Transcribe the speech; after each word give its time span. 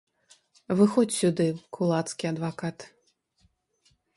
Выходзь 0.79 1.17
сюды, 1.19 1.47
кулацкі 1.79 2.25
адвакат! 2.33 2.77